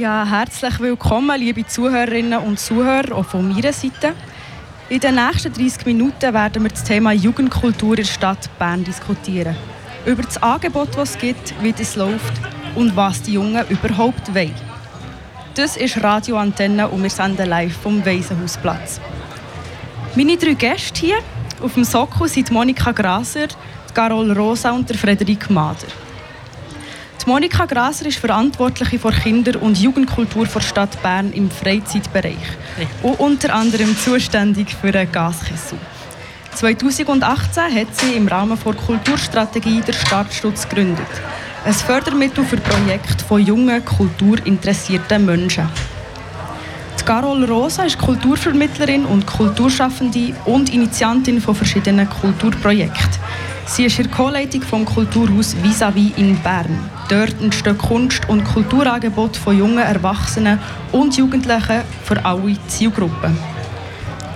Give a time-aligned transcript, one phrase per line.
[0.00, 4.14] Ja, herzlich willkommen, liebe Zuhörerinnen und Zuhörer, auch von meiner Seite.
[4.88, 9.54] In den nächsten 30 Minuten werden wir das Thema Jugendkultur in der Stadt Bern diskutieren.
[10.06, 12.32] Über das Angebot, das es gibt, wie es läuft
[12.76, 14.54] und was die Jungen überhaupt wollen.
[15.54, 19.02] Das ist Radio Antenne und wir senden live vom Waisenhausplatz.
[20.14, 21.18] Meine drei Gäste hier
[21.60, 23.48] auf dem Sockel sind Monika Graser,
[23.92, 25.88] Carol Rosa und der Frederik Mader.
[27.30, 32.34] Monika Graser ist Verantwortliche für Kinder- und Jugendkultur der Stadt Bern im Freizeitbereich
[33.04, 35.78] und unter anderem zuständig für den Gaskessel.
[36.56, 41.06] 2018 hat sie im Rahmen der Kulturstrategie der Startstutz gegründet.
[41.64, 45.68] Ein Fördermittel für Projekte von jungen, kulturinteressierten Menschen.
[46.98, 53.20] Die Carol Rosa ist Kulturvermittlerin und Kulturschaffende und Initiantin von verschiedenen Kulturprojekten.
[53.72, 56.76] Sie ist in Co-Leitung vom Kulturhaus Vis-à-vis in Bern.
[57.08, 60.58] Dort entstehen Kunst- und Kulturangebote von jungen Erwachsenen
[60.90, 63.38] und Jugendlichen für alle Zielgruppen.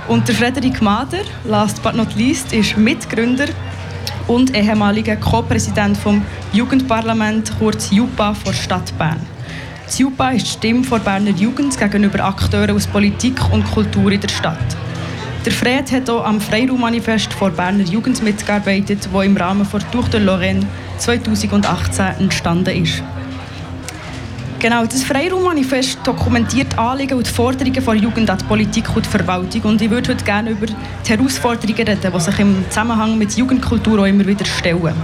[0.07, 3.47] Und der Frederik Mader, last but not least, ist Mitgründer
[4.29, 9.19] und ehemaliger Co-Präsident vom Jugendparlament, kurz JUPA, der Stadt Bern.
[9.85, 14.21] Das JUPA ist die Stimme der Berner Jugend gegenüber Akteuren aus Politik und Kultur in
[14.21, 14.84] der Stadt.
[15.45, 20.05] Der Fred hat auch am Freiraummanifest der Berner Jugend mitgearbeitet, wo im Rahmen der Tour
[20.05, 23.03] de Lorraine 2018 entstanden ist.
[24.59, 29.61] Genau, das Freiraummanifest dokumentiert Anliegen und Forderungen der Jugend an die Politik und die Verwaltung.
[29.65, 30.75] Und ich würde heute gerne über die
[31.07, 34.95] Herausforderungen reden, die sich im Zusammenhang mit Jugendkultur auch immer wieder stellen.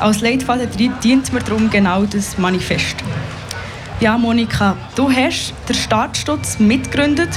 [0.00, 0.68] Als Leitfaden
[1.02, 2.96] dient mir darum genau das Manifest.
[4.00, 7.30] Ja, Monika, du hast den Startstutz mitgegründet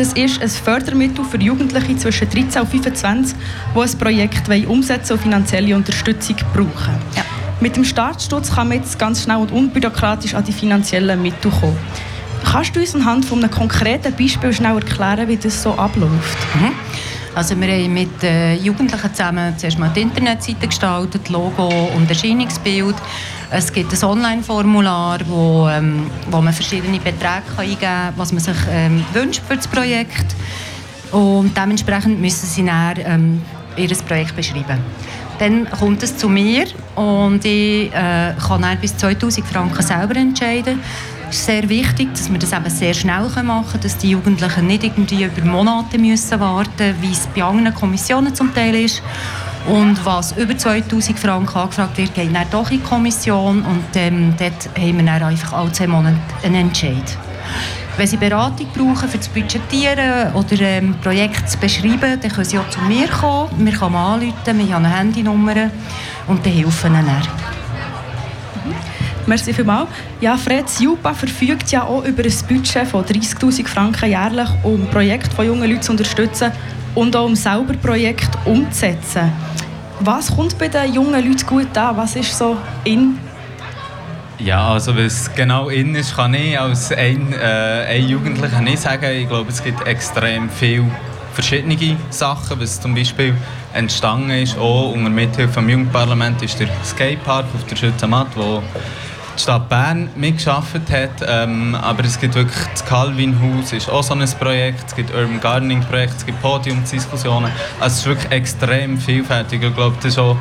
[0.00, 3.36] das ist ein Fördermittel für Jugendliche zwischen 13 und 25,
[3.74, 6.94] die ein Projekt umsetzen und finanzielle Unterstützung brauchen.
[7.14, 7.22] Ja.
[7.60, 11.76] Mit dem Startsturz kann man jetzt ganz schnell und unbürokratisch an die finanziellen Mittel kommen.
[12.42, 16.38] Kannst du uns anhand von einem konkreten Beispiel schnell erklären, wie das so abläuft?
[16.54, 16.72] Mhm.
[17.34, 22.96] Also wir haben mit äh, Jugendlichen zusammen zuerst mal die Internetseite gestaltet, Logo und Erscheinungsbild.
[23.52, 28.56] Es gibt ein Online-Formular, wo, ähm, wo man verschiedene Beträge eingeben kann, was man sich
[28.70, 30.34] ähm, wünscht für das Projekt.
[31.12, 33.42] Und dementsprechend müssen sie dann ähm,
[33.76, 34.78] ihr Projekt beschreiben.
[35.38, 36.66] Dann kommt es zu mir
[36.96, 40.80] und ich äh, kann dann bis 2000 Franken selber entscheiden.
[41.30, 44.66] Es ist sehr wichtig, dass wir das eben sehr schnell machen können, dass die Jugendlichen
[44.66, 49.00] nicht irgendwie über Monate müssen warten müssen, wie es bei anderen Kommissionen zum Teil ist.
[49.68, 54.34] Und was über 2000 Franken angefragt wird, geht dann doch in die Kommission und ähm,
[54.36, 57.16] dort haben wir dann einfach alle zwei Monate einen Entscheid.
[57.96, 62.58] Wenn Sie Beratung brauchen für das Budgetieren oder ähm, Projekt zu beschreiben, dann können Sie
[62.58, 63.64] auch zu mir kommen.
[63.64, 65.70] Wir können anrufen, wir haben eine Handynummer
[66.26, 67.04] und dann helfen Ihnen.
[67.04, 67.39] Mhm.
[69.26, 69.88] Merci vielmals.
[70.20, 75.30] Ja, Fred Jupa verfügt ja auch über ein Budget von 30'000 Franken jährlich, um Projekte
[75.34, 76.52] von jungen Leuten zu unterstützen
[76.94, 79.32] und auch um selber Projekte umzusetzen.
[80.00, 81.96] Was kommt bei den jungen Leuten gut an?
[81.96, 83.18] Was ist so in?
[84.38, 89.04] Ja, also was genau in ist, kann ich als ein, äh, ein Jugendlicher nicht sagen.
[89.14, 90.86] Ich glaube, es gibt extrem viele
[91.34, 93.34] verschiedene Sachen, was zum Beispiel
[93.74, 98.62] entstanden ist, auch unter Mithilfe vom Jugendparlament, ist der Skatepark auf der Schützenmatt, wo
[99.36, 101.26] die Stadt Bern mitgearbeitet hat.
[101.28, 105.40] Ähm, aber es gibt wirklich das Calvin-Haus, ist auch so ein Projekt, es gibt Urban
[105.40, 107.50] Gardening-Projekt, es gibt Podiumsdiskussionen.
[107.78, 109.62] Also es ist wirklich extrem vielfältig.
[109.62, 110.36] Ich glaube, das ist auch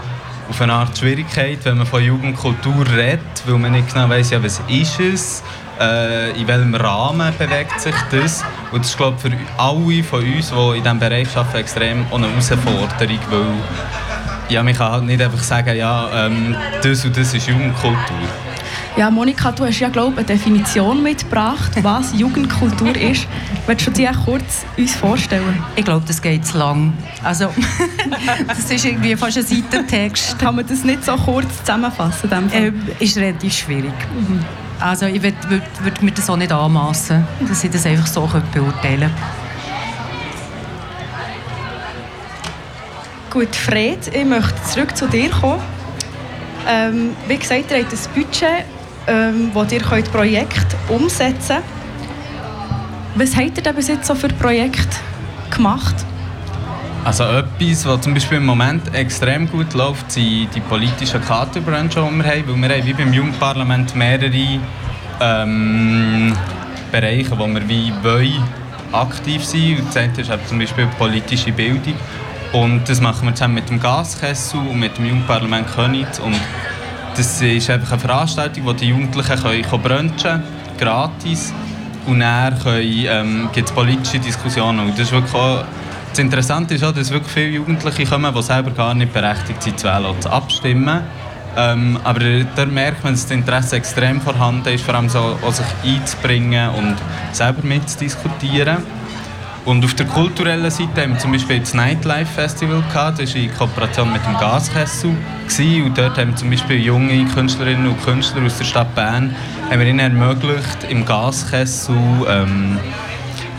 [0.50, 4.44] auf eine Art Schwierigkeit, wenn man von Jugendkultur redet, weil man nicht genau weiß, ja,
[4.44, 5.44] was ist es,
[5.80, 8.44] äh, in welchem Rahmen bewegt sich das.
[8.72, 12.06] Und das ist, glaube ich, für alle von uns, die in diesem Bereich arbeiten, extrem
[12.12, 13.46] eine Herausforderung, weil
[14.50, 18.18] ja, man kann halt nicht einfach sagen, ja, ähm, das und das ist Jugendkultur.
[19.00, 23.30] Ja, Monika, du hast ja glaube eine Definition mitgebracht, was Jugendkultur ist.
[23.66, 25.64] Willst du dir kurz uns vorstellen?
[25.78, 26.92] Ich glaube, das geht zu lang.
[27.24, 27.48] Also,
[28.48, 30.38] das ist irgendwie fast ein Seitentext.
[30.38, 32.52] Kann man das nicht so kurz zusammenfassen?
[32.52, 33.94] Äh, ist relativ schwierig.
[34.14, 34.44] Mhm.
[34.82, 38.30] Also ich würde würd, würd mir das auch nicht anmassen, dass ich das einfach so
[38.52, 39.10] beurteilen
[43.32, 43.48] könnte.
[43.48, 45.62] Gut, Fred, ich möchte zurück zu dir kommen.
[46.68, 48.66] Ähm, wie gesagt, ihr habt ein Budget
[49.10, 51.80] ähm, wo ihr könnt Projekte umsetzen könnt.
[53.16, 54.98] Was habt ihr denn bis jetzt so für Projekte
[55.50, 55.96] gemacht?
[57.04, 62.02] Also etwas, was zum Beispiel im Moment extrem gut läuft, sind die politischen Kartenbrände, die
[62.02, 62.48] wir haben.
[62.48, 64.60] Weil wir haben wie beim Jugendparlament mehrere
[65.22, 66.34] ähm,
[66.92, 68.44] Bereiche, wo wir wie wollen,
[68.92, 69.88] aktiv sind.
[69.88, 71.96] Das eine ist zum Beispiel politische Bildung.
[72.52, 76.20] Und das machen wir zusammen mit dem Gaskessel und mit dem Jugendparlament Königs.
[76.20, 76.36] Und
[77.20, 80.42] das ist einfach eine Veranstaltung, wo die Jugendlichen können brunchen
[80.80, 81.54] gratis
[82.08, 84.80] und dann ähm, gibt es politische Diskussionen.
[84.80, 85.66] Und das, ist wirklich auch,
[86.10, 89.78] das Interessante ist auch, dass wirklich viele Jugendliche kommen, die selber gar nicht berechtigt sind
[89.78, 91.02] zu wählen zu abstimmen.
[91.58, 92.22] Ähm, aber
[92.56, 96.96] da merkt man, dass das Interesse extrem vorhanden ist, vor allem so, sich einzubringen und
[97.34, 98.78] selber mitzudiskutieren.
[99.70, 103.42] Und auf der kulturellen Seite haben wir zum Beispiel das Nightlife Festival gehabt, das war
[103.44, 105.12] in Kooperation mit dem Gaskessel.
[105.86, 109.36] Und dort haben zum Beispiel junge Künstlerinnen und Künstler aus der Stadt Bern
[109.70, 111.96] haben wir ihnen ermöglicht, im Gaskessel
[112.28, 112.80] ähm,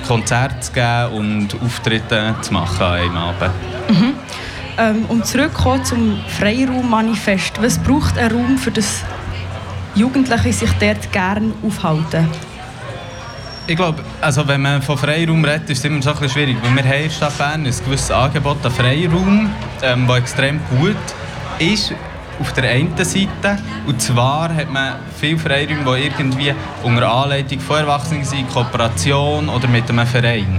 [0.04, 3.52] Konzerte zu geben und Auftritte zu machen einem Abend.
[3.88, 4.14] Mhm.
[4.78, 7.62] Ähm, um zurückzukommen zum Freiraummanifest.
[7.62, 9.04] Was braucht ein Raum, für das
[9.94, 12.28] Jugendliche sich dort gerne aufhalten?
[13.70, 16.56] Ich glaube, also wenn man von Freiraum redet, ist es immer so ein schwierig.
[16.60, 19.48] Weil wir haben in Stadt Bern ein gewisses Angebot an Freiraum,
[19.80, 20.96] ähm, das extrem gut
[21.60, 21.94] ist
[22.40, 23.62] auf der einen Seite.
[23.86, 26.52] Und zwar hat man viele Freiräume, die irgendwie
[26.82, 30.58] unter Anleitung von Erwachsenen sind, Kooperation oder mit einem Verein.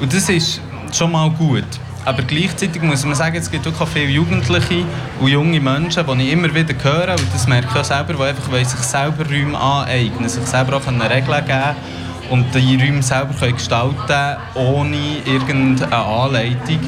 [0.00, 0.60] Und das ist
[0.92, 1.68] schon mal gut.
[2.04, 4.82] Aber gleichzeitig muss man sagen, es gibt auch viele Jugendliche
[5.20, 8.22] und junge Menschen, die ich immer wieder höre, und das merke ich auch selber, die
[8.24, 11.99] einfach sich selber Räume aneignen, sich selber auch Regeln geben
[12.30, 16.80] und die Räume selber können gestalten ohne irgendeine Anleitung.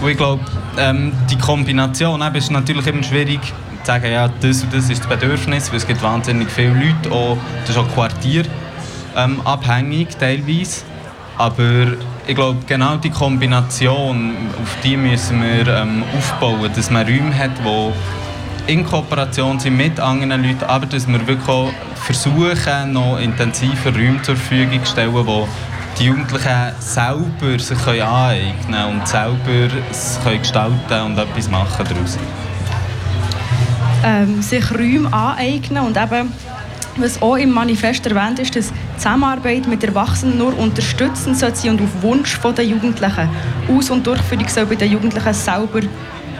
[0.00, 0.44] Und ich glaube,
[0.78, 3.52] ähm, die Kombination eben, ist natürlich immer schwierig zu
[3.84, 7.38] sagen, ja, das und das ist das Bedürfnis, weil es gibt wahnsinnig viele Leute, auch,
[7.62, 10.82] das ist auch quartierabhängig ähm, teilweise.
[11.38, 11.92] Aber
[12.26, 14.32] ich glaube, genau die Kombination,
[14.62, 17.92] auf die müssen wir ähm, aufbauen, dass man Räume hat, die
[18.72, 24.22] in Kooperation sind mit anderen Leuten, aber dass wir wirklich auch versuchen, noch intensiver Räume
[24.22, 25.48] zur Verfügung zu stellen, wo
[25.98, 32.18] die Jugendlichen selber sich aneignen können und selber es können gestalten und etwas machen daraus.
[34.04, 36.32] Ähm, sich Räume aneignen und eben,
[36.96, 42.02] was auch im Manifest erwähnt ist, dass Zusammenarbeit mit Erwachsenen nur unterstützend sein und auf
[42.02, 43.28] Wunsch der Jugendlichen.
[43.68, 45.80] Aus- und Durchführung soll bei den Jugendlichen selber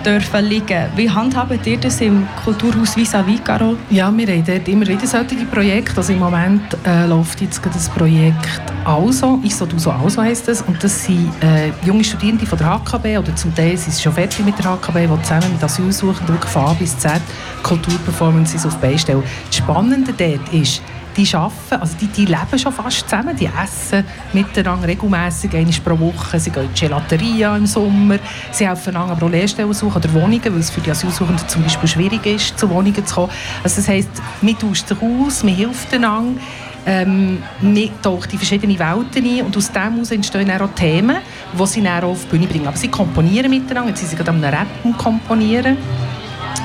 [0.07, 0.87] dürfen liegen.
[0.95, 3.77] Wie handhabt ihr das im Kulturhaus vis-à-vis, Carol?
[3.91, 5.97] Ja, wir haben dort immer wieder solche Projekte.
[5.97, 10.63] Also Im Moment äh, läuft jetzt das Projekt «Also», «ISO, du so, also» heisst das.
[10.63, 14.13] Und das sind äh, junge Studierende von der HKB, oder zum Teil sind sie schon
[14.13, 17.21] fertig mit der HKB, die zusammen mit Asylsuchenden von A bis Z
[17.65, 19.23] Kulturperformances auf die Beine stellen.
[19.49, 20.83] Das Spannende dort ist,
[21.17, 25.99] die arbeiten, also die, die leben schon fast zusammen, die essen miteinander regelmässig, einmal pro
[25.99, 28.19] Woche, sie gehen in die Gelateria im Sommer,
[28.51, 31.63] sie helfen einander aber auch Lehrstellen suchen oder Wohnungen, weil es für die Asylsuchenden zum
[31.63, 33.31] Beispiel schwierig ist, zu Wohnungen zu kommen.
[33.63, 34.11] Also das heisst,
[34.43, 36.41] man tauscht sich aus, man hilft einander,
[36.87, 41.17] ähm, man taucht in verschiedene Welten ein und aus dem heraus entstehen dann auch Themen,
[41.59, 42.67] die sie dann auch auf die Bühne bringen.
[42.69, 44.67] Aber sie komponieren miteinander, jetzt sind sie gerade am Rap
[44.99, 45.77] komponieren,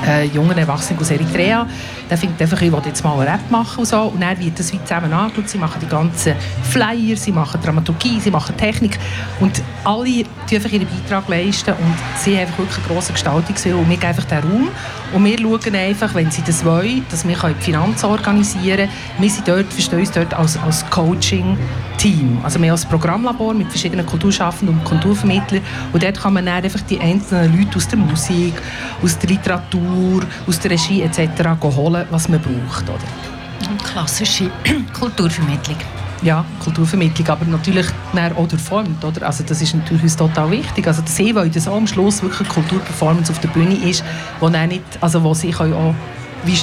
[0.06, 1.66] äh, jungen Erwachsenen aus Eritrea,
[2.10, 4.00] der findet einfach, ich will jetzt mal einen Rap machen und so.
[4.02, 5.48] Und dann wird das wie zusammen angeschaut.
[5.48, 8.98] Sie machen die ganzen Flyer, sie machen Dramaturgie, sie machen Technik.
[9.40, 13.78] Und alle leisten einfach ihren Beitrag leisten und sie haben einfach wirklich einen grossen Gestaltungswillen
[13.78, 14.68] und wir geben einfach den Raum.
[15.12, 18.90] Und wir schauen einfach, wenn sie das wollen, dass wir die Finanzen organisieren können.
[19.18, 20.88] Wir sind dort, verstehen uns dort als, als
[22.02, 22.40] Coaching-Team.
[22.42, 25.62] Also wir haben ein Programmlabor mit verschiedenen Kulturschaffenden und Kulturvermittlern
[25.92, 28.54] und dort kann man dann einfach die einzelnen Leute aus der Musik,
[29.02, 31.42] aus der Literatur, aus der Regie etc.
[31.62, 32.84] holen was man braucht.
[32.84, 33.78] Oder?
[33.84, 34.50] Klassische
[34.98, 35.78] Kulturvermittlung.
[36.22, 39.04] Ja, Kulturvermittlung, aber natürlich auch durchformt.
[39.04, 39.26] Oder?
[39.26, 40.86] Also das ist natürlich uns total wichtig.
[40.86, 44.04] Also sie wollen, dass am Schluss wirklich eine Kulturperformance auf der Bühne ist,
[44.38, 45.94] wo, nicht, also wo sie auch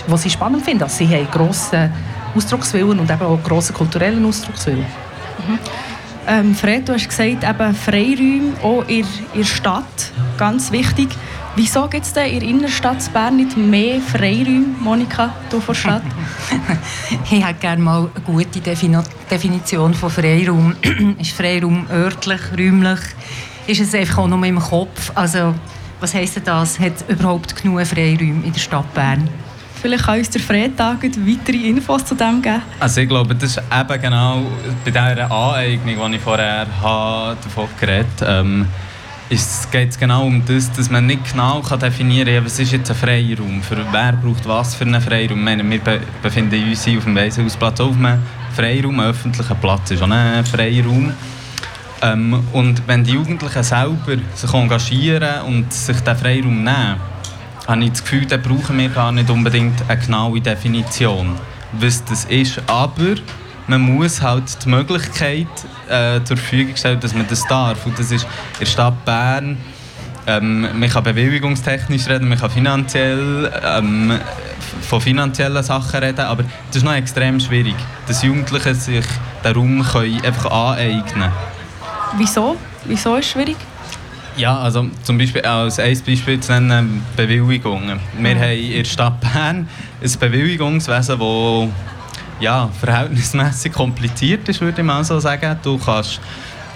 [0.07, 0.83] was sie spannend finden.
[0.83, 1.91] Also sie haben grossen
[2.35, 4.85] Ausdruckswillen und eben auch grossen kulturellen Ausdruckswillen.
[5.49, 5.59] Mhm.
[6.27, 11.09] Ähm, Fred, du hast gesagt, eben Freiräume auch in der Stadt, ganz wichtig.
[11.55, 16.03] Wieso gibt es denn in der Innenstadt Bern nicht mehr Freiräume, Monika, hier vor Stadt?
[17.25, 20.75] ich hätte gerne mal eine gute Definition von Freiraum.
[21.19, 22.99] ist Freiraum örtlich, räumlich?
[23.65, 25.11] Ist es einfach auch nur im Kopf?
[25.15, 25.55] Also,
[25.99, 26.79] was heisst das?
[26.79, 29.27] Hat überhaupt genug Freiräume in der Stadt Bern?
[29.81, 32.61] Vielleicht kann uns der Freitag weitere Infos zu dem geben.
[32.79, 34.41] Also ich glaube, das ist eben genau
[34.83, 38.65] bei dieser Aneignung, die ich vorher davon geredet habe,
[39.29, 42.71] ist, geht es genau um das, dass man nicht genau kann definieren kann, was ist
[42.71, 45.43] jetzt ein Freiraum, für wer braucht was für einen Freiraum.
[45.43, 48.19] Meine, wir be befinden uns auf dem Waisenhausplatz auf einem
[48.55, 51.13] Freiraum, ein öffentlicher Platz ist auch ein Freiraum.
[52.01, 56.95] Ähm, und wenn die Jugendlichen selber sich engagieren und sich diesen Freiraum nehmen,
[57.69, 61.35] habe ich das Gefühl, dann brauchen wir gar nicht unbedingt eine genaue Definition,
[61.73, 62.59] was das ist.
[62.65, 63.15] Aber
[63.67, 65.47] man muss halt die Möglichkeit
[65.87, 67.85] äh, zur Verfügung stellen, dass man das darf.
[67.85, 68.29] Und das ist in
[68.61, 69.57] der Stadt Bern,
[70.25, 74.19] ähm, man kann bewilligungstechnisch reden, man kann finanziell, ähm,
[74.81, 77.75] von finanziellen Sachen reden, aber das ist noch extrem schwierig,
[78.07, 79.05] dass Jugendliche sich
[79.43, 81.31] den Raum können einfach aneignen können.
[82.17, 82.57] Wieso?
[82.85, 83.57] Wieso ist es schwierig?
[84.39, 87.99] Ja, also zum Beispiel als ein Beispiel zu nennen, Bewilligungen.
[88.17, 88.39] Wir mhm.
[88.39, 89.67] haben in der Stadt Bern
[90.01, 91.67] ein Bewilligungswesen, das
[92.39, 95.57] ja, verhältnismäßig kompliziert ist, würde ich mal so sagen.
[95.61, 96.21] Du kannst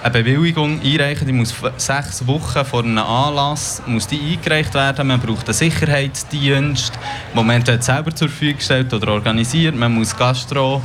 [0.03, 5.07] eine Bewilligung einreichen, die muss sechs Wochen vor einem Anlass muss die eingereicht werden.
[5.07, 6.93] Man braucht einen Sicherheitsdienst,
[7.33, 9.75] den man selber zur Verfügung stellt oder organisiert.
[9.75, 10.81] Man muss Gastro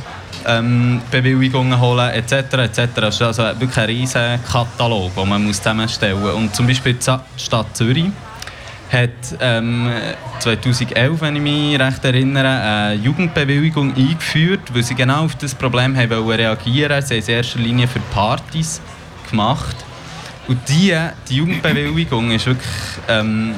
[0.47, 2.53] ähm, Bewilligungen holen etc.
[2.53, 2.89] etc.
[2.95, 6.53] Das ist also wirklich ein riesiger Katalog, den man muss zusammenstellen muss.
[6.53, 8.11] Zum Beispiel die Stadt Zürich
[8.89, 9.09] hat
[9.41, 9.91] ähm,
[10.39, 15.95] 2011, wenn ich mich recht erinnere, eine Jugendbewilligung eingeführt, weil sie genau auf das Problem
[15.95, 17.05] haben reagieren wollten.
[17.05, 18.81] Sie in erster Linie für Partys
[19.29, 19.75] gemacht.
[20.47, 20.97] Und die,
[21.29, 22.67] die Jugendbewilligung ist wirklich,
[23.07, 23.55] ähm,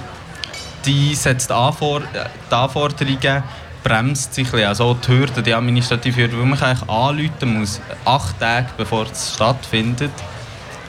[0.85, 2.01] die setzt Anfor
[2.49, 3.43] die Anforderungen
[3.83, 8.39] bremst sich ein Also die Hürde, die administrative Hürde, weil man eigentlich anrufen muss, acht
[8.39, 10.11] Tage bevor es stattfindet.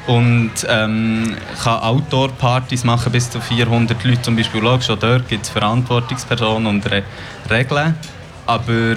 [0.07, 4.67] Und ähm, kann Outdoor-Partys machen bis zu 400 Leute zum Beispiel.
[4.67, 7.05] Auch dort gibt es Verantwortungspersonen und Re
[7.49, 7.95] Regeln.
[8.45, 8.97] Aber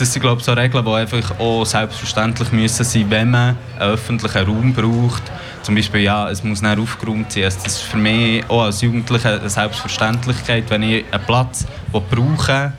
[0.00, 3.90] das sind glaube ich, so Regeln, die einfach auch selbstverständlich müssen sein wenn man einen
[3.92, 5.22] öffentlichen Raum braucht.
[5.62, 7.44] Zum Beispiel, ja, es muss nicht aufgeräumt sein.
[7.44, 12.72] Also das ist für mich auch als Jugendlicher eine Selbstverständlichkeit, wenn ich einen Platz brauche,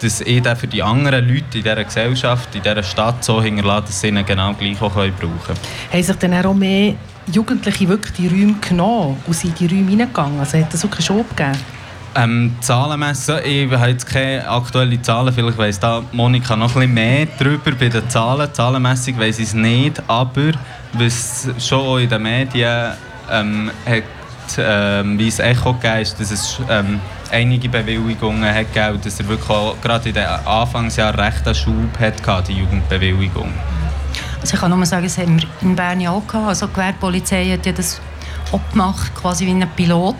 [0.00, 3.86] dass ich den für die anderen Leute in dieser Gesellschaft, in dieser Stadt so hinterlasse,
[3.86, 5.58] dass sie ihn genau gleich auch brauchen können.
[5.90, 6.94] Haben sich dann auch mehr
[7.32, 10.38] Jugendliche wirklich die Räume genommen und sind in die Räume hineingegangen?
[10.38, 11.77] Also hat das wirklich schon gegeben?
[12.18, 17.28] Ähm, Zahlenmessen, ich habe jetzt keine aktuellen Zahlen, vielleicht weiss da Monika noch bisschen mehr
[17.38, 18.52] darüber bei den Zahlen.
[18.52, 20.50] Zahlenmessig weiss ich es nicht, aber
[20.94, 22.94] was schon in den Medien
[23.30, 24.02] ähm, hat,
[24.58, 29.28] ähm, wie es Echo gegeben ist, dass es ähm, einige Bewilligungen hat gegeben, dass er
[29.28, 33.52] wirklich auch, gerade in den Anfangsjahren recht einen Schub hatte, die Jugendbewilligung.
[34.40, 36.48] Also ich kann nur sagen, das haben wir in Bern ja auch gehabt.
[36.48, 38.00] Also die Gewerbepolizei hat ja das
[38.50, 40.16] auch gemacht, quasi wie ein Pilot.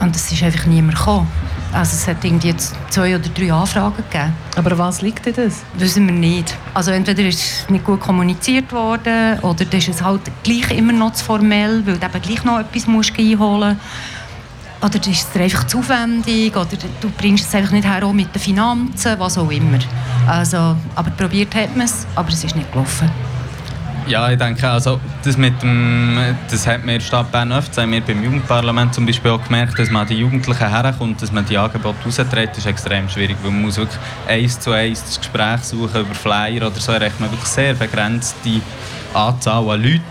[0.00, 1.28] Und es ist einfach niemand gekommen.
[1.72, 4.32] Also es hat irgendwie jetzt zwei oder drei Anfragen gegeben.
[4.56, 5.62] Aber was liegt denn das?
[5.74, 6.56] Wissen wir nicht.
[6.74, 11.12] Also entweder ist es nicht gut kommuniziert worden oder ist es halt gleich immer noch
[11.12, 13.78] zu formell, weil du eben gleich noch etwas musst einholen
[14.80, 14.96] musst.
[14.96, 18.34] Oder ist es dir einfach zu aufwendig oder du bringst es einfach nicht her mit
[18.34, 19.78] den Finanzen, was auch immer.
[20.26, 23.10] Also, aber probiert hat man es, aber es ist nicht gelaufen.
[24.10, 26.18] Ja, ich denke, also das, mit dem,
[26.50, 29.44] das hat mir in der Stadt Bern oft, haben wir beim Jugendparlament zum Beispiel auch
[29.44, 33.52] gemerkt, dass man die Jugendlichen herkommt, dass man die Angebote raustritt, ist extrem schwierig, weil
[33.52, 37.30] man muss wirklich eins zu eins das Gespräch suchen über Flyer oder so, erreicht man
[37.30, 38.60] wirklich sehr begrenzte
[39.14, 40.02] Anzahl an Leuten.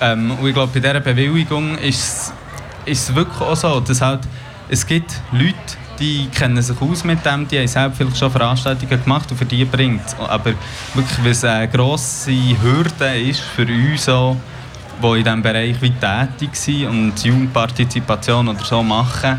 [0.00, 2.32] Ähm, und ich glaube, bei dieser Bewilligung ist
[2.86, 4.20] es wirklich auch so, dass halt,
[4.68, 5.56] es gibt Leute,
[5.98, 9.44] die kennen sich aus mit dem, die haben selbst vielleicht schon Veranstaltungen gemacht und für
[9.44, 10.52] die bringt Aber
[10.94, 12.32] wirklich, was eine grosse
[12.62, 14.36] Hürde ist für uns, auch,
[15.02, 19.38] die in diesem Bereich wie tätig sind und Jugendpartizipation oder so machen,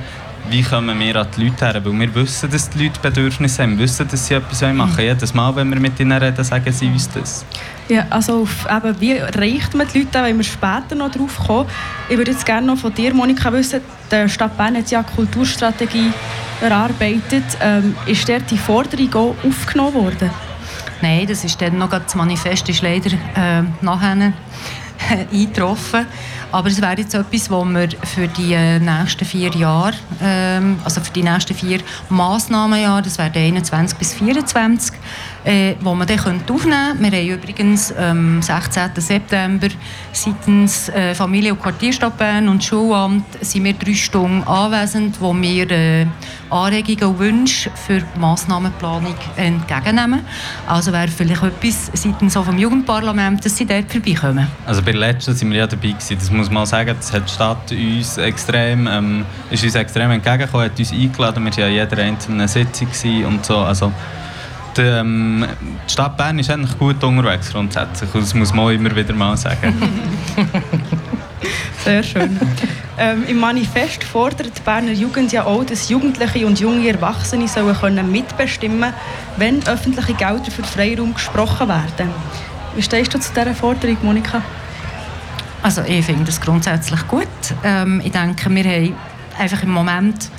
[0.50, 1.84] wie kommen wir an die Leute her?
[1.84, 5.08] Weil wir wissen, dass die Leute Bedürfnisse haben, wir wissen, dass sie etwas machen wollen.
[5.08, 7.46] Jedes Mal, wenn wir mit ihnen reden, sagen sie uns das.
[7.88, 11.70] Ja, also auf, eben, wie erreicht man die Leute, wenn wir später noch drauf kommen.
[12.10, 15.08] Ich würde jetzt gerne noch von dir, Monika, wissen, die Stadt Bern hat ja eine
[15.08, 16.12] Kulturstrategie
[16.62, 17.44] erarbeitet.
[17.62, 20.32] Ähm, ist dort die Forderung auch aufgenommen worden?
[21.02, 24.34] Nein, das ist dann noch das Manifest ist leider äh, nachher
[25.32, 26.08] eingetroffen.
[26.52, 31.02] Aber es wäre jetzt etwas, wo wir für die äh, nächsten vier Jahre, ähm, also
[31.02, 34.96] für die nächsten vier Massnahmenjahre, das wäre 21 bis 24,
[35.44, 37.12] äh, wo man dann aufnehmen könnte.
[37.12, 38.92] Wir haben übrigens am ähm, 16.
[38.98, 39.68] September
[40.12, 45.70] seitens äh, Familie- und Quartierstadt Bern und Schulamt sind wir drei Stunden anwesend, wo wir
[45.72, 46.08] äh,
[46.50, 50.22] Anregungen und Wünsche für die Massnahmenplanung entgegennehmen.
[50.68, 54.48] Also wäre vielleicht etwas seitens vom Jugendparlament, dass sie dort vorbeikommen.
[54.66, 56.18] Also bei der letzten sind wir ja dabei gewesen.
[56.18, 60.66] Das muss man sagen, das hat die Stadt uns extrem, ähm, ist uns extrem entgegengekommen,
[60.66, 63.58] hat uns eingeladen, wir waren ja in jeder einzelnen Sitzung und so.
[63.58, 63.92] Also,
[64.78, 65.46] die, ähm,
[65.88, 68.10] die Stadt Bern ist eigentlich gut unterwegs grundsätzlich.
[68.14, 69.74] Das muss man immer wieder mal sagen.
[71.86, 72.40] Sehr schön.
[72.98, 77.76] Ähm, Im Manifest fordert die Berner Jugend ja auch, dass Jugendliche und junge Erwachsene sollen
[77.76, 78.94] können mitbestimmen
[79.36, 82.10] wenn öffentliche Gelder für Freiraum gesprochen werden.
[82.74, 84.42] Wie stehst du zu dieser Forderung, Monika?
[85.62, 87.28] Also ich finde das grundsätzlich gut.
[87.66, 88.96] Ähm, ich denke, wir haben
[89.38, 90.30] einfach im Moment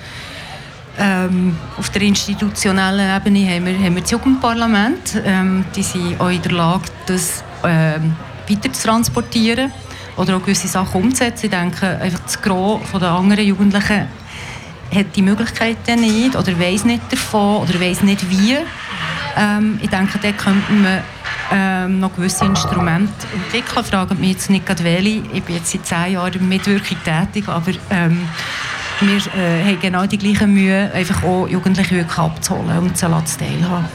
[0.99, 5.21] ähm, auf der institutionellen Ebene haben wir, haben wir das Jugendparlament.
[5.27, 8.17] Ähm, die sind auch in der Lage, das ähm,
[8.49, 9.71] weiter zu transportieren
[10.17, 11.47] oder auch gewisse Sachen umzusetzen.
[11.47, 14.09] Ich denke, einfach das Gros der anderen Jugendlichen
[14.95, 18.57] hat die Möglichkeiten nicht oder weiß nicht davon oder weiß nicht wie.
[19.37, 21.03] Ähm, ich denke, da könnte man
[21.53, 23.85] ähm, noch gewisse Instrumente entwickeln.
[23.85, 25.23] Fragen mich jetzt nicht gerade welche.
[25.33, 28.29] Ich bin jetzt seit zehn Jahren in Mitwirkung tätig, aber ähm,
[29.01, 33.87] wir äh, haben genau die gleiche Mühe, einfach auch Jugendliche wirklich abzuholen und zu teilhaben.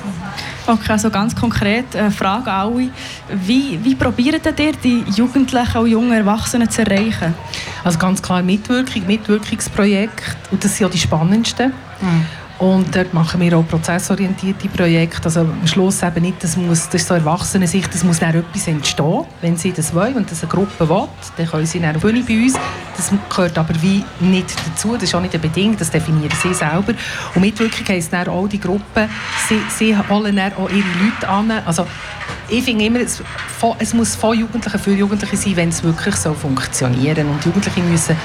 [0.68, 2.90] Okay, also ganz konkret, äh, Frage alle.
[3.30, 7.34] Wie, wie probiert ihr die Jugendlichen und jungen Erwachsenen zu erreichen?
[7.84, 11.74] Also ganz klar Mitwirkung, Mitwirkungsprojekte und das sind ja die spannendsten.
[12.02, 12.26] Mhm.
[12.62, 15.26] Und dort machen wir auch prozessorientierte Projekte.
[15.26, 18.68] Also am Schluss eben nicht, das, muss, das ist so Erwachsenensicht, das muss dann etwas
[18.68, 19.26] entstehen.
[19.42, 22.12] Wenn sie das wollen, wenn das eine Gruppe will, dann können sie dann auf bei
[22.12, 22.54] uns.
[22.96, 26.54] Das gehört aber wie nicht dazu, das ist auch nicht ein Bedingung, das definieren sie
[26.54, 26.94] selber.
[27.34, 29.10] Und Mitwirkung heisst dann auch die Gruppe,
[29.50, 31.50] sie, sie holen dann auch ihre Leute an.
[31.66, 31.88] Also
[32.48, 33.24] ich finde immer, es,
[33.80, 37.28] es muss von Jugendlichen für Jugendliche sein, wenn es wirklich so funktionieren.
[37.28, 38.16] Und Jugendliche müssen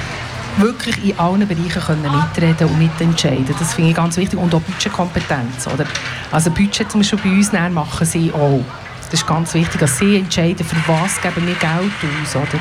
[0.59, 3.55] wirklich in allen Bereichen können mitreden und mitentscheiden.
[3.59, 4.39] Das finde ich ganz wichtig.
[4.39, 5.67] Und auch Budgetkompetenz.
[5.67, 5.85] Oder?
[6.33, 8.65] Also Budget zum Beispiel bei uns machen sie auch.
[9.11, 12.37] Das ist ganz wichtig, dass sie entscheiden, für was geben wir Geld aus.
[12.37, 12.59] Oder?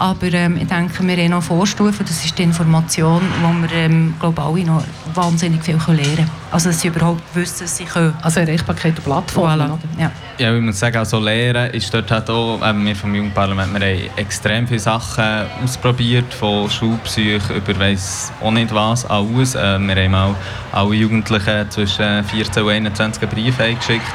[0.00, 2.06] Aber ähm, ich denke, wir haben noch Vorstufen.
[2.06, 6.30] Das ist die Information, wo wir, ähm, glaube alle noch wahnsinnig viel lernen können.
[6.52, 8.14] Also, dass sie überhaupt wissen, dass sie können.
[8.22, 9.78] Also Erreichbarkeit der Plattform, voilà.
[9.98, 10.12] Ja.
[10.38, 13.80] ja, ich muss sagen, also Lehren ist dort halt auch, äh, wir vom Jugendparlament, wir
[13.80, 19.56] haben extrem viele Sachen ausprobiert, von Schulpsych über weiss auch nicht was, alles.
[19.56, 20.34] Äh, wir haben auch
[20.70, 24.06] alle Jugendlichen zwischen 14 und 21 Briefe eingeschickt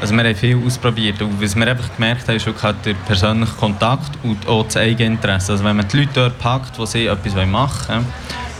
[0.00, 3.52] also wir haben viel ausprobiert und was wir einfach gemerkt haben, ist wirklich der persönliche
[3.52, 5.52] Kontakt und auch das Eigeninteresse.
[5.52, 8.06] Also wenn man die Leute dort packt, die sie etwas machen wollen,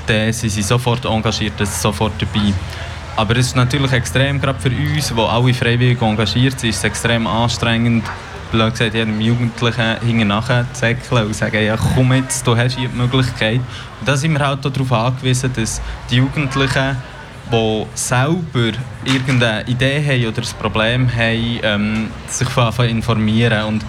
[0.06, 2.52] dann sind sie sofort engagiert, sofort dabei.
[3.16, 6.84] Aber es ist natürlich extrem, gerade für uns, die alle freiwillig engagiert sind, ist es
[6.84, 8.04] extrem anstrengend,
[8.50, 12.76] blöd gesagt, jedem Jugendlichen hinten nachher zu säckeln und sagen, ja komm jetzt, du hast
[12.76, 13.60] hier die Möglichkeit.
[14.00, 16.96] Und da sind wir halt darauf angewiesen, dass die Jugendlichen
[17.50, 23.64] die selber irgendeine Idee haben oder ein Problem haben, ähm, sich von informieren.
[23.64, 23.84] Und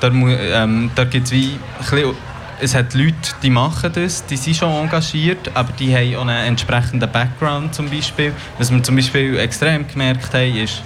[0.00, 2.14] da, ähm, da gibt es wie ein
[2.62, 6.46] es hat Leute, die machen das, die sind schon engagiert, aber die haben auch einen
[6.46, 8.32] entsprechenden Background zum Beispiel.
[8.58, 10.82] Was wir zum Beispiel extrem gemerkt haben, ist,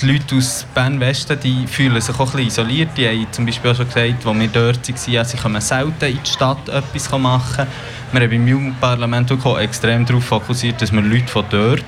[0.00, 2.90] die Leute aus Bern-Westen, die fühlen sich auch ein isoliert.
[2.96, 6.18] Die haben zum Beispiel auch schon gesagt, als wir dort waren, sie können selten in
[6.22, 7.66] die Stadt etwas machen.
[8.12, 11.84] Wir haben im Jugendparlament auch extrem darauf fokussiert, dass wir Leute von dort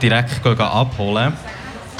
[0.00, 1.32] direkt abholen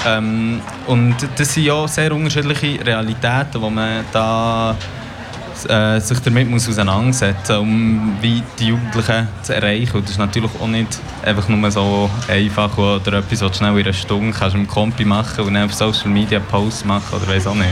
[0.05, 4.75] ähm, Und das sind ja sehr unterschiedliche Realitäten, die man da
[5.69, 9.97] äh, sich damit muss auseinandersetzen um wie die Jugendlichen zu erreichen.
[9.97, 13.77] Und das ist natürlich auch nicht einfach nur so einfach oder etwas, was du schnell
[13.77, 17.27] in einer Stunde kannst im Kompi machen und dann auf Social Media Posts machen oder
[17.27, 17.67] weiß auch nicht.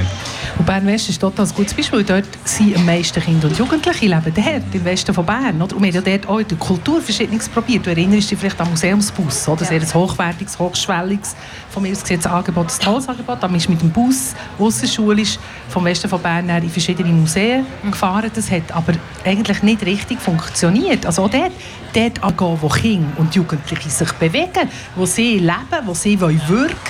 [0.58, 2.04] Und Bern-West ist total ein gutes Beispiel.
[2.04, 5.62] Dort sind am meisten Kinder und Jugendliche leben dort, im Westen von Bern.
[5.62, 5.76] Oder?
[5.76, 7.86] Und wir haben ja dort auch in der Kultur Verschiedenes probiert.
[7.86, 9.62] Du erinnerst dich vielleicht an Museumsbus, oder?
[9.64, 9.80] Ja.
[9.80, 11.36] sehr hochwertiges, hochschwelliges,
[11.70, 13.38] von mir aus gesehen Angebot, ein tolles Angebot.
[13.42, 15.38] Da ist mit dem Bus aussenschulisch
[15.70, 18.32] vom Westen von Bern in verschiedene Museen gefahren.
[18.34, 18.94] Das hat aber
[19.26, 21.06] eigentlich nicht richtig funktioniert.
[21.06, 21.52] Also auch dort,
[21.94, 26.38] dort angehen, wo Kinder und Jugendliche sich bewegen, wo sie leben, wo sie wirken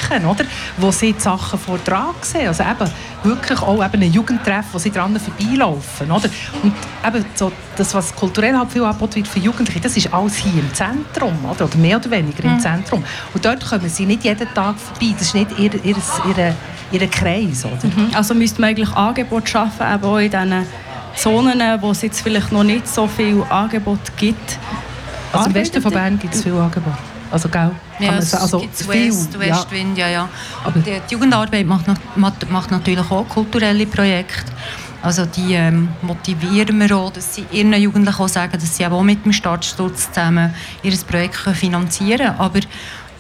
[0.10, 0.46] wollen, oder?
[0.78, 1.80] wo sie die Sachen vor
[2.22, 2.48] sehen.
[2.48, 2.92] Also eben
[3.24, 6.12] wirklich auch eben ein Jugendtreff, wo sie dran vorbeilaufen.
[6.12, 6.30] Oder?
[6.64, 6.74] Und
[7.06, 10.62] eben so, das, was kulturell halt viel angeboten wird für Jugendliche, das ist alles hier
[10.62, 12.60] im Zentrum, oder, oder mehr oder weniger im mhm.
[12.60, 13.04] Zentrum.
[13.34, 15.14] Und dort kommen sie nicht jeden Tag vorbei.
[15.18, 16.56] Das ist nicht ihr, ihr, ihr,
[16.92, 17.66] ihr Kreis.
[17.66, 17.88] Oder?
[17.88, 18.12] Mhm.
[18.14, 20.66] Also müsste man eigentlich Angebote schaffen, eben auch in diesen
[21.16, 24.58] Zonen, wo es jetzt vielleicht noch nicht so viel Angebot gibt.
[25.32, 26.94] Also im Westen von Bern gibt es viel Angebot.
[27.32, 27.72] Also, gell?
[28.00, 30.08] Ja, es also gibt West, Westwind, ja.
[30.08, 30.30] ja, ja.
[30.64, 31.86] Aber die, die Jugendarbeit macht,
[32.50, 34.52] macht natürlich auch kulturelle Projekte.
[35.02, 39.02] Also die ähm, motivieren wir auch, dass sie ihren Jugendlichen auch sagen, dass sie auch
[39.02, 42.36] mit dem Stadtsturz zusammen ihr Projekt finanzieren können.
[42.38, 42.60] Aber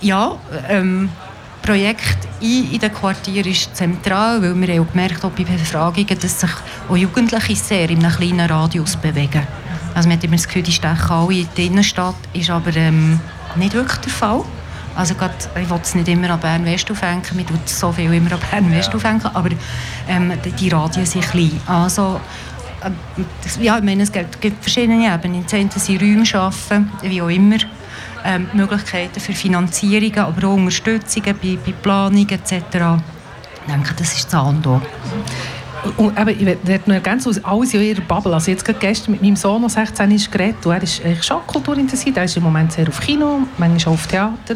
[0.02, 0.36] ja,
[0.68, 1.10] ähm,
[1.62, 6.20] Projekt in, in den Quartieren ist zentral, weil wir haben auch gemerkt, auch bei Befragungen,
[6.20, 6.50] dass sich
[6.90, 9.48] auch Jugendliche sehr in einem kleinen Radius bewegen.
[10.00, 13.20] Also man hat immer das Gefühl, die stechen alle in die Innenstadt, ist aber ähm,
[13.58, 14.46] nicht wirklich der Fall.
[14.96, 18.32] Also grad, ich will es nicht immer an Bern-West aufhängen, man tut so viel immer
[18.32, 18.96] an Bern-West ja.
[18.96, 19.50] aufhängen, aber
[20.08, 21.60] ähm, die Radien sind klein.
[21.68, 22.22] Also,
[22.82, 25.44] äh, ja, ich meine, es gibt, gibt verschiedene Ebenen.
[25.52, 27.58] Eine sind Räume schaffen, wie auch immer.
[28.24, 32.54] ähm, Möglichkeiten für Finanzierungen, aber auch Unterstützungen bei, bei Planung etc.
[32.54, 34.82] Ich denke, das ist das Ando.
[35.98, 38.34] Und eben, ich werde noch ergänzen, alles in ihrer Bubble.
[38.34, 40.66] Also jetzt gestern mit meinem Sohn, der 16 ist, geredet.
[40.66, 42.18] Und er ist eigentlich schon Kultur interessiert.
[42.18, 44.56] Er ist im Moment sehr auf Kino, manchmal auch auf Theater.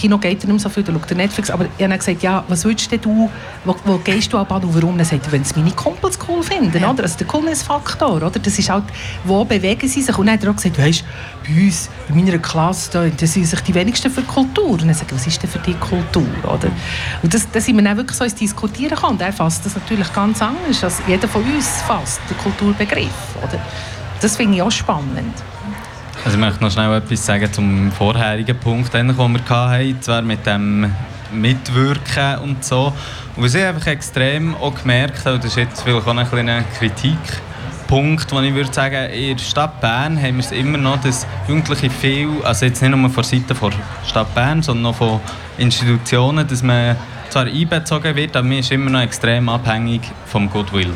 [0.00, 1.50] Kino geht er nicht mehr so viel, da schaut er Netflix.
[1.50, 3.30] Aber ich habe gesagt, ja, was willst du,
[3.66, 4.96] wo, wo gehst du ab und warum?
[4.96, 6.90] Dann sagt er, wenn es meine Kumpels cool finden, ja.
[6.90, 7.02] oder?
[7.02, 8.30] Also der Coolness-Faktor, oder?
[8.30, 8.84] Das ist halt,
[9.24, 10.16] wo bewegen sie sich?
[10.16, 11.04] Und dann hat er auch gesagt, weißt,
[11.46, 14.70] bei uns, in meiner Klasse, da interessieren sich die wenigsten für Kultur.
[14.70, 16.70] Und dann sage ich, was ist denn für dich Kultur, oder?
[17.22, 19.18] Und das, da sind wir dann wirklich so ins Diskutieren gekommen.
[19.18, 23.60] Und er fasst das natürlich ganz anders, als jeder von uns fasst, den Kulturbegriff, oder?
[24.22, 25.34] Das finde ich auch spannend.
[26.22, 30.44] Also ich möchte noch schnell etwas sagen zum vorherigen Punkt, den wir hatten, zwar mit
[30.44, 30.92] dem
[31.32, 32.92] Mitwirken und so.
[33.36, 38.30] Und was ich einfach extrem auch gemerkt habe, das ist jetzt vielleicht auch ein Kritikpunkt,
[38.30, 41.88] den ich würde sagen, in der Stadt Bern haben wir es immer noch, dass Jugendliche
[41.88, 43.70] viel, also jetzt nicht nur von Seiten der
[44.06, 45.20] Stadt Bern, sondern auch von
[45.56, 46.96] Institutionen, dass man
[47.30, 50.92] zwar einbezogen wird, aber man ist immer noch extrem abhängig vom Goodwill.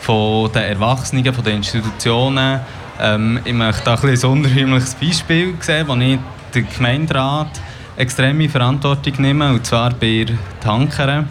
[0.00, 2.60] Von den Erwachsenen, von den Institutionen,
[3.02, 6.18] ähm, ich möchte da ein, ein unheimliches Beispiel sehen, wo ich
[6.54, 7.48] den Gemeinderat
[7.96, 10.26] extreme Verantwortung nehme, und zwar bei
[10.60, 11.28] Tankern.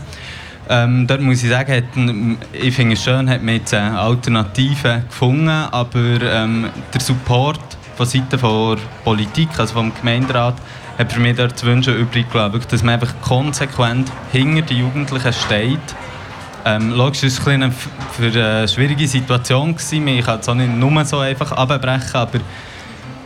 [0.70, 5.04] Ähm, dort muss ich sagen, hat, ich finde es schön, hat man jetzt eine Alternative
[5.08, 10.56] gefunden, aber ähm, der Support von Seiten der Politik, also vom Gemeinderat,
[10.98, 15.34] hat für mich dort zu wünschen übrig gelassen, dass man einfach konsequent hinter den Jugendlichen
[15.34, 15.80] steht
[16.66, 19.76] ähm, logisch war es eine, für eine schwierige Situation.
[19.76, 20.08] Gewesen.
[20.08, 22.40] Ich kann es auch nicht nur so einfach abbrechen, aber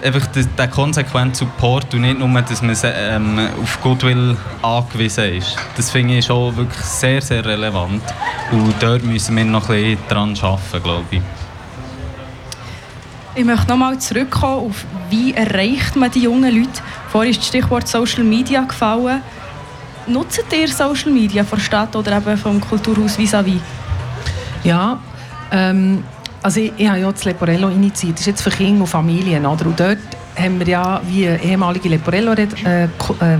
[0.03, 5.55] einfach der konsequente Support und nicht nur, dass man ähm, auf Goodwill angewiesen ist.
[5.75, 8.03] Das finde ich schon wirklich sehr, sehr relevant.
[8.51, 11.21] Und dort müssen wir noch ein bisschen daran arbeiten, glaube ich.
[13.37, 16.81] Ich möchte nochmal zurückkommen auf, wie erreicht man die jungen Leute.
[17.09, 19.21] Vorhin ist das Stichwort Social Media gefallen.
[20.07, 23.59] Nutzt ihr Social Media von der Stadt oder eben vom Kulturhaus vis-à-vis?
[24.63, 24.99] Ja,
[25.51, 26.03] ähm,
[26.43, 28.13] also ich, ich habe ja das Leporello initiiert.
[28.13, 29.45] Das ist jetzt für Kinder und Familien.
[29.45, 29.65] Oder?
[29.65, 29.97] Und dort
[30.37, 33.37] haben wir ja wie ehemalige Leporello-Kinder, äh,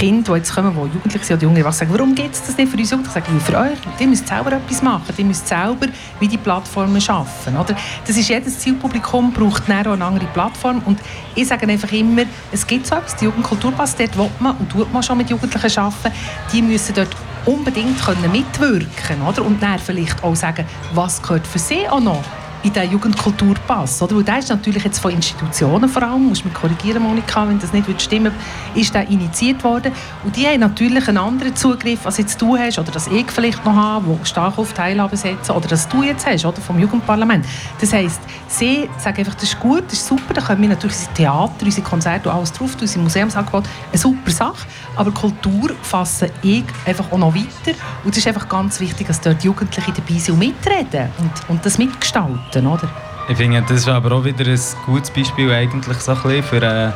[0.00, 2.56] Kinder, die jetzt kommen, die jugendlich sind oder junge Erwachsene, sagen, warum gibt es das
[2.56, 3.20] nicht für uns Jugendliche?
[3.20, 3.78] Sage ich, für euch.
[3.98, 5.14] Die müsst selber etwas machen.
[5.18, 7.54] Die müsst selber wie die Plattformen schaffen.
[7.54, 7.76] Oder?
[8.06, 10.80] Das ist jedes Zielpublikum braucht auch eine andere Plattform.
[10.86, 11.00] Und
[11.34, 14.90] ich sage einfach immer, es gibt so etwas, die Jugendkulturpass, dort will man und tut
[14.90, 16.16] man schon mit Jugendlichen arbeiten.
[16.50, 19.44] Die müssen dort unbedingt können mitwirken oder?
[19.44, 22.22] und dann vielleicht auch sagen, was gehört für sie auch noch
[22.62, 24.02] in den Jugendkulturpass.
[24.02, 24.16] Oder?
[24.16, 27.72] Weil der ist natürlich jetzt von Institutionen vor allem, muss mich korrigieren, Monika, wenn das
[27.72, 28.32] nicht stimmen
[28.74, 29.92] ist der initiiert worden.
[30.24, 33.64] Und die haben natürlich einen anderen Zugriff, als jetzt du hast, oder das ich vielleicht
[33.64, 37.44] noch habe, wo stark auf Teilhabe setzen, oder das du jetzt hast, oder vom Jugendparlament.
[37.80, 40.96] Das heisst, sie sagen einfach, das ist gut, das ist super, da können wir natürlich
[40.96, 45.70] unser Theater, unsere Konzerte und alles drauf tun, unser Museumsangebot, eine super Sache, aber Kultur
[45.82, 49.92] fasse ich einfach auch noch weiter und es ist einfach ganz wichtig, dass dort Jugendliche
[49.92, 52.88] dabei sind und mitreden und, und das mitgestalten, oder?
[53.28, 56.94] Ich finde, das ist aber auch wieder ein gutes Beispiel eigentlich so ein für eine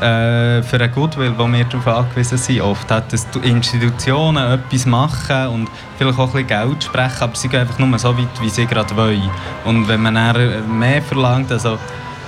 [0.00, 2.60] äh, für einen Goodwill, wo wir darauf angewiesen sind.
[2.60, 7.60] Oft hat dass Institutionen etwas machen und vielleicht auch ein Geld sprechen, aber sie gehen
[7.60, 9.30] einfach nur so weit, wie sie gerade wollen.
[9.64, 10.14] Und wenn man
[10.78, 11.78] mehr verlangt, also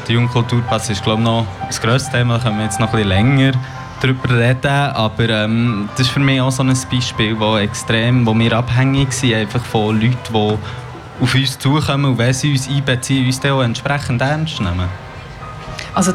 [0.07, 3.03] der Jugendkulturpass ist glaube ich noch das grösste Thema, da können wir jetzt noch ein
[3.03, 3.53] bisschen länger
[4.01, 8.39] darüber reden, aber ähm, das ist für mich auch so ein Beispiel, wo extrem, wo
[8.39, 10.59] wir abhängig sind einfach von Leuten, die
[11.21, 14.89] auf uns zukommen und wenn sie uns einbeziehen, uns dann auch entsprechend ernst nehmen.
[15.95, 16.13] Also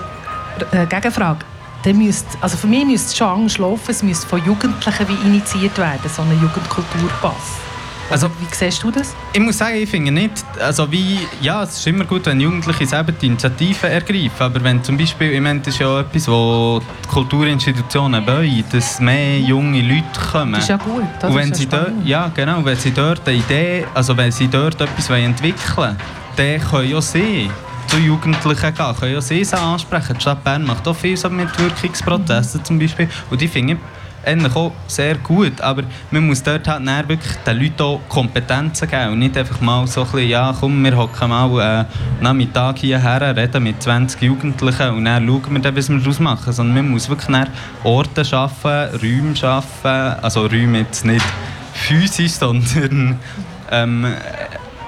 [0.71, 1.45] äh, Gegenfrage.
[1.93, 6.07] Müsst, also für mich müsste es schon laufen, es müsste von Jugendlichen wie initiiert werden,
[6.07, 7.70] so ein Jugendkulturpass.
[8.11, 9.15] Also, wie siehst du das?
[9.31, 12.85] Ich muss sagen, ich finde nicht, also wie, ja, es ist immer gut, wenn Jugendliche
[12.85, 16.81] selber die Initiative ergreifen, aber wenn zum Beispiel, ich meine, das ist ja etwas, wo
[16.81, 20.53] die Kulturinstitutionen wollen, dass mehr junge Leute kommen.
[20.53, 23.37] Das ist ja gut, das Und wenn sie dort, ja genau, wenn sie dort eine
[23.37, 25.97] Idee, also wenn sie dort etwas entwickeln wollen,
[26.35, 27.49] dann können ja sie
[27.87, 30.15] zu Jugendlichen gehen, können ja sie ansprechen.
[30.15, 33.77] Die Stadt Bern macht auch viel so Mitwirkungsprozesse zum Beispiel und die finde
[34.25, 39.13] eigentlich auch sehr gut, aber man muss dort halt wirklich den Leuten auch Kompetenzen geben
[39.13, 43.35] und nicht einfach mal so ein bisschen, ja komm, wir hocken mal äh, Nachmittag hierher,
[43.35, 46.91] reden mit 20 Jugendlichen und dann schauen wir dann, was wir daraus machen, sondern man
[46.91, 47.47] muss wirklich
[47.83, 51.25] Orte schaffen, Räume schaffen, also Räume jetzt nicht
[51.73, 53.19] physisch, sondern
[53.71, 54.05] ähm,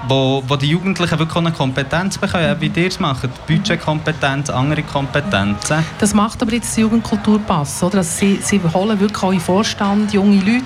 [0.08, 5.84] wo, wo die Jugendlichen wirklich eine Kompetenz bekommen, wie ihr es macht, Budgetkompetenz, andere Kompetenzen.
[5.98, 7.98] Das macht aber jetzt der Jugendkulturpass, oder?
[7.98, 10.64] Also sie, sie holen wirklich auch in Vorstand junge Leute,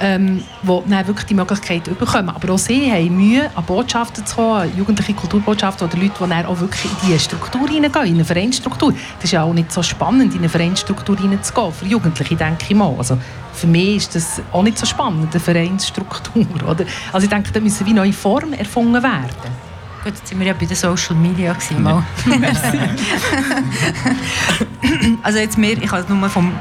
[0.00, 2.30] ähm, die dann wirklich die Möglichkeit bekommen.
[2.30, 6.46] Aber auch sie haben Mühe, an Botschaften zu kommen, jugendliche Kulturbotschaften oder Leute, die dann
[6.46, 8.92] auch wirklich in diese Struktur hineingehen, in eine Vereinsstruktur.
[9.16, 12.74] Das ist ja auch nicht so spannend, in eine Vereinsstruktur hineinzugehen, für Jugendliche, denke ich
[12.74, 12.94] mal.
[12.96, 13.18] Also
[13.52, 16.46] für mich ist das auch nicht so spannend, eine Vereinsstruktur.
[16.68, 16.84] Oder?
[17.12, 19.64] Also ich denke, da müssen wie neue Formen erfunden werden.
[20.02, 22.02] Gut, jetzt sind wir ja bei den Social Media gewesen, mal.
[25.22, 26.52] also jetzt mehr, ich es nur vom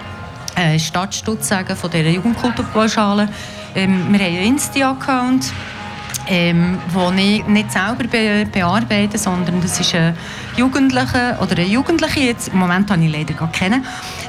[0.56, 3.30] äh, Stadtstutz sagen, von dieser Jugendkulturpauschale.
[3.76, 5.52] Ähm, wir haben einen Insta-Account,
[6.28, 10.16] ähm, den ich nicht selber be bearbeite, sondern das ist ein
[10.56, 13.86] Jugendlicher oder eine Jugendliche, jetzt, im Moment habe ich leider gar keinen,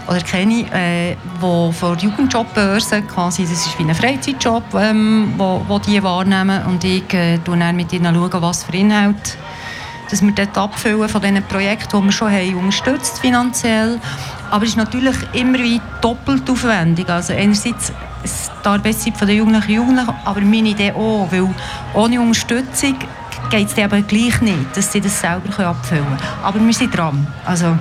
[0.08, 5.78] oder kenne, äh, wo von Jugendjobbörse quasi, das ist wie ein Freizeitjob, ähm, wo, wo
[5.78, 9.36] die wahrnehmen und ich äh, dann mit ihnen schauen, was für Inhalt
[10.10, 13.98] dass wir dort abfüllen von diesen Projekten, die wir schon haben, unterstützt finanziell.
[14.50, 17.08] Aber es ist natürlich immer wie doppelt aufwendig.
[17.08, 17.92] Also einerseits
[18.24, 21.48] die Arbeitszeit der Jugendlichen Jugendlichen, aber meine Idee auch, weil
[21.92, 22.96] ohne Unterstützung
[23.50, 26.18] geht es aber gleich nicht, dass sie das selber abfüllen können.
[26.42, 27.26] Aber wir sind dran.
[27.44, 27.78] Also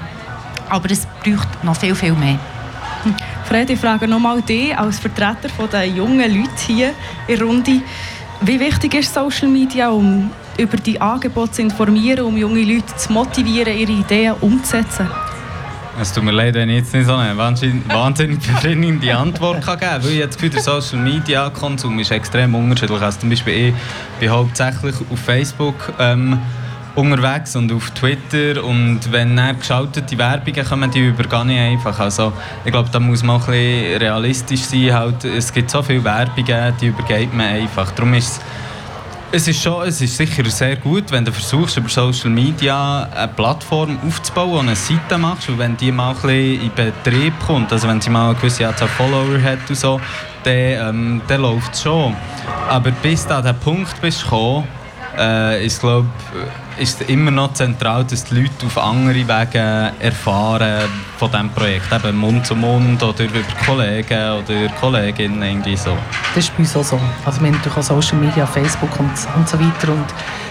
[0.69, 2.39] aber es braucht noch viel, viel mehr.
[3.45, 6.93] Fred, ich frage nochmal dich als Vertreter der jungen Leute hier
[7.28, 7.82] in Runde.
[8.41, 13.12] Wie wichtig ist Social Media, um über die Angebote zu informieren, um junge Leute zu
[13.12, 15.08] motivieren, ihre Ideen umzusetzen?
[16.01, 19.91] Es tut mir leid, wenn ich jetzt nicht so eine wahnsinnig befriedigende Antwort kann geben
[19.91, 20.03] kann.
[20.03, 22.99] Weil ich das Gefühl, der Social Media Konsum ist extrem unterschiedlich.
[22.99, 23.73] Also zum Beispiel ich
[24.19, 26.39] bin hauptsächlich auf Facebook ähm,
[26.95, 31.99] unterwegs und auf Twitter und wenn dann geschaltete Werbungen kommen, die übergehe ich einfach.
[31.99, 32.34] Also
[32.65, 34.93] ich glaube, da muss man ein bisschen realistisch sein.
[34.93, 37.91] Halt, es gibt so viele Werbungen, die übergeht man einfach.
[37.91, 38.41] Darum ist
[39.35, 43.27] es ist schon, es ist sicher sehr gut, wenn du versuchst, über Social Media eine
[43.29, 47.71] Plattform aufzubauen und eine Seite machst und wenn die mal ein bisschen in Betrieb kommt,
[47.71, 49.99] also wenn sie mal eine gewisse Anzahl Follower hat und so,
[50.43, 52.15] dann, ähm, dann läuft es schon.
[52.69, 54.67] Aber bis du an den Punkt bist gekommen,
[55.17, 56.06] äh, ist, glaub,
[56.78, 61.91] ist immer noch zentral, dass die Leute auf andere Wege erfahren von diesem Projekt.
[61.91, 65.41] Eben Mund zu Mund oder über Kollegen oder Kolleginnen.
[65.41, 65.95] Irgendwie so.
[66.34, 66.99] Das ist bei uns auch so.
[67.26, 70.06] Also wir haben natürlich auch Social Media, Facebook und, und so weiter und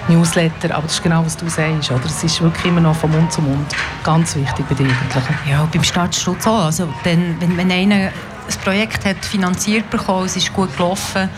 [0.08, 1.90] Newsletter, aber das ist genau, was du sagst.
[1.90, 2.04] Oder?
[2.04, 3.66] Es ist wirklich immer noch von Mund zu Mund
[4.02, 5.38] ganz wichtig bei den Jugendlichen.
[5.48, 6.64] Ja, beim Staatsschutz auch.
[6.66, 8.10] Also, denn, wenn, wenn einer
[8.46, 11.28] das Projekt hat finanziert bekommen, es ist gut gelaufen,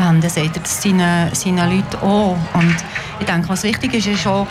[0.00, 2.36] ähm, dann sagt er das seinen, seinen Leuten auch.
[2.54, 2.76] Und
[3.18, 4.46] ich denke, was wichtig ist, ist auch,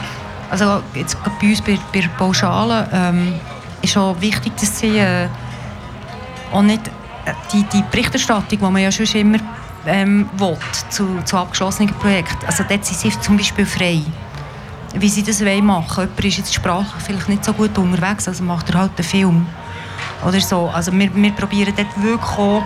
[0.49, 3.33] also jetzt bei uns bei, bei Pauschalen, ähm,
[3.81, 5.27] ist auch wichtig, dass sie äh,
[6.51, 6.87] auch nicht
[7.25, 9.39] äh, die, die Berichterstattung, die man ja schon immer
[9.85, 10.57] ähm, will,
[10.89, 14.03] zu, zu abgeschlossenen Projekten, also dort sind sie zum Beispiel frei
[14.93, 15.87] wie sie das machen wollen.
[15.95, 19.47] Jemand ist jetzt sprachlich vielleicht nicht so gut unterwegs, also macht er halt einen Film.
[20.25, 20.69] Oder so.
[20.73, 22.63] Also wir, wir probieren dort wirklich auch,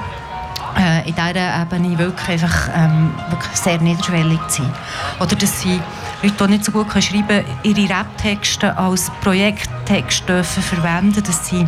[0.77, 4.73] äh, in dieser Ebene wirklich, einfach, ähm, wirklich sehr niederschwellig zu sein.
[5.19, 5.79] Oder dass sie
[6.21, 11.67] Leute, die nicht so gut schreiben können, ihre Rap-Texte als Projekttext dürfen verwenden dass sie,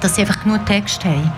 [0.00, 1.32] dass sie einfach genug Text haben.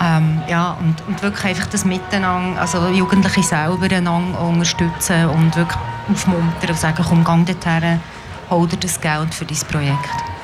[0.00, 5.78] Ähm, ja, und, und wirklich einfach das Miteinander, also Jugendliche selber einander unterstützen und wirklich
[6.08, 8.00] aufmuntern und sagen, komm, gang dorthin,
[8.48, 10.37] hol dir das Geld für dein Projekt.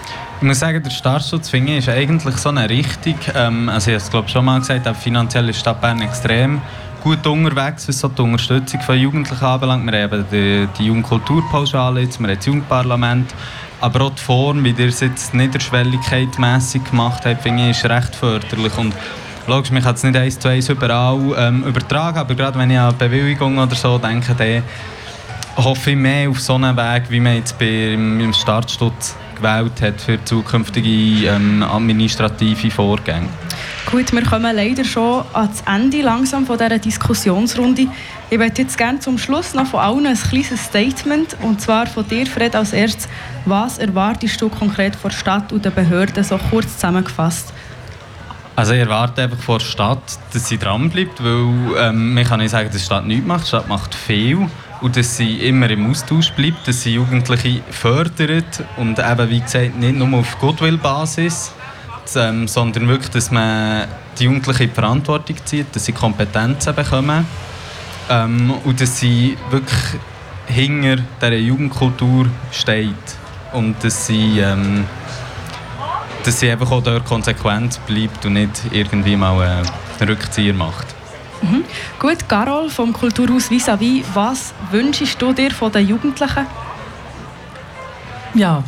[0.44, 3.14] Ich muss sagen, der Startschutz finde ich, ist eigentlich so eine Richtung.
[3.34, 6.60] Ähm, also ich habe es schon mal gesagt, auch finanziell ist die Stadt Bern extrem
[7.02, 9.90] gut unterwegs, was so die Unterstützung von Jugendlichen anbelangt.
[9.90, 13.34] Wir haben die, die Jugendkulturpauschale jetzt, wir haben das Jugendparlament.
[13.80, 18.14] Aber auch die Form, wie ihr es jetzt niederschwelligkeit gemacht habt, finde ich, ist recht
[18.14, 18.76] förderlich.
[18.76, 18.94] Und
[19.46, 22.78] logisch, man kann es nicht eins zu eins überall ähm, übertragen, aber gerade wenn ich
[22.78, 24.62] an Bewilligung oder so denke, dann
[25.56, 30.22] hoffe ich mehr auf so einen Weg, wie man jetzt beim Startschutz gewählt hat für
[30.24, 33.28] zukünftige ähm, administrative Vorgänge.
[33.90, 37.86] Gut, wir kommen leider schon ans Ende langsam von dieser Diskussionsrunde.
[38.30, 42.06] Ich möchte jetzt gerne zum Schluss noch von allen ein kleines Statement, und zwar von
[42.08, 43.08] dir, Fred, als erstes.
[43.44, 47.52] Was erwartest du konkret von der Stadt und den Behörden, so kurz zusammengefasst?
[48.56, 52.50] Also ich erwarte einfach von der Stadt, dass sie dranbleibt, weil ähm, man kann nicht
[52.50, 53.44] sagen, dass die Stadt nichts macht.
[53.44, 54.48] Die Stadt macht viel
[54.84, 59.78] und dass sie immer im Austausch bleibt, dass sie Jugendliche fördert und eben, wie gesagt,
[59.78, 61.52] nicht nur auf Goodwill-Basis,
[62.16, 67.26] ähm, sondern wirklich, dass man die Jugendlichen in die Verantwortung zieht, dass sie Kompetenzen bekommen
[68.10, 69.80] ähm, und dass sie wirklich
[70.48, 72.94] hinter dieser Jugendkultur steht
[73.54, 74.84] und dass sie, ähm,
[76.24, 79.64] dass sie einfach auch dort konsequent bleibt und nicht irgendwie mal
[79.98, 80.94] einen Rückzieher macht.
[81.42, 81.64] Mhm.
[81.98, 86.46] Gut, Carol vom Kulturhaus Vis-à-vis, was wünschst du dir von den Jugendlichen?
[88.34, 88.62] Ja,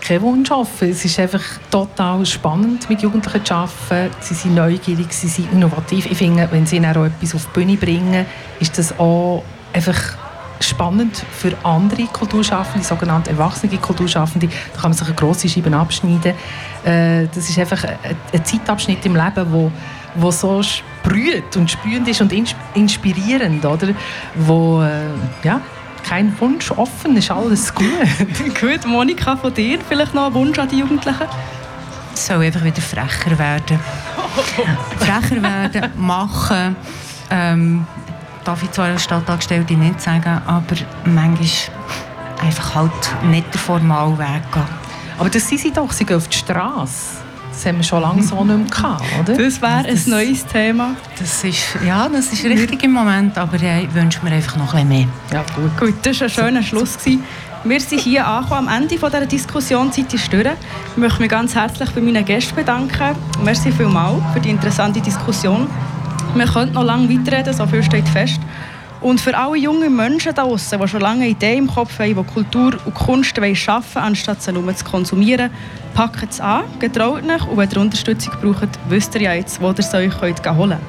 [0.00, 0.90] keinen Wunsch offen.
[0.90, 4.14] Es ist einfach total spannend, mit Jugendlichen zu arbeiten.
[4.20, 6.06] Sie sind neugierig, sie sind innovativ.
[6.10, 8.24] Ich finde, wenn sie auch etwas auf die Bühne bringen,
[8.60, 10.16] ist das auch einfach
[10.60, 14.46] spannend für andere Kulturschaffende, sogenannte erwachsene Kulturschaffende.
[14.46, 16.34] Da kann man sich eine grosse Scheibe abschneiden.
[16.84, 19.70] Äh, das ist einfach ein Zeitabschnitt im Leben, wo,
[20.18, 22.32] wo so sprüht und sprühend ist und
[22.74, 23.88] inspirierend, oder?
[24.34, 25.08] Wo, äh,
[25.42, 25.60] ja,
[26.06, 27.86] kein Wunsch offen, ist alles gut.
[28.60, 31.26] gut, Monika, von dir vielleicht noch ein Wunsch an die Jugendlichen?
[32.14, 33.78] Es soll einfach wieder frecher werden.
[34.98, 36.76] frecher werden, machen.
[37.30, 37.86] Ähm,
[38.44, 41.48] darf ich zwar als Stadtangestellte nicht sagen, aber manchmal
[42.40, 44.64] einfach halt nicht den formalen Weg gehen.
[45.18, 47.25] Aber das sind sie doch, sie gehen auf die Straße.
[47.56, 49.34] Das haben wir schon lange so nicht mehr gehabt, oder?
[49.34, 50.94] Das wäre ein neues Thema.
[51.18, 54.86] Das ist, ja, das ist richtig im Moment, aber ich wünsche mir einfach noch ein
[54.86, 55.08] bisschen mehr.
[55.32, 55.80] Ja, gut.
[55.80, 56.98] gut das war ein schöner Schluss.
[56.98, 57.24] Gewesen.
[57.64, 59.90] Wir sind hier angekommen, am Ende dieser Diskussion.
[59.90, 60.44] Zeit ist durch.
[60.44, 63.16] Ich möchte mich ganz herzlich bei meinen Gästen bedanken.
[63.42, 65.66] Merci vielmals für die interessante Diskussion.
[66.34, 68.38] Wir können noch lange weiterreden, so viel steht fest.
[69.00, 72.32] Und für alle jungen Menschen da draußen, die schon lange Ideen im Kopf haben, die
[72.32, 75.50] Kultur und Kunst schaffen wollen, anstatt sie nur zu konsumieren,
[75.94, 79.70] packt es an, getraut euch und wenn ihr Unterstützung braucht, wisst ihr ja jetzt, wo
[79.70, 80.80] ihr sie euch holen könnt.